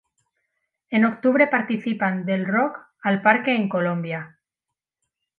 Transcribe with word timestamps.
En 0.89 1.05
octubre 1.05 1.45
participan 1.45 2.25
del 2.25 2.47
Rock 2.47 2.75
al 3.03 3.21
Parque 3.21 3.53
en 3.55 3.69
Colombia. 3.69 4.39